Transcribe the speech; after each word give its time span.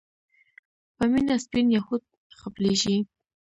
په 0.95 1.03
مينه 1.11 1.35
سپين 1.43 1.65
يهود 1.77 2.03
خپلېږي 2.41 2.97